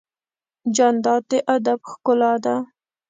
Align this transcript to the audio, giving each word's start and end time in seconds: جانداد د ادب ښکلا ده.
جانداد 0.75 1.23
د 1.31 1.33
ادب 1.55 1.79
ښکلا 1.91 2.33
ده. 2.43 2.55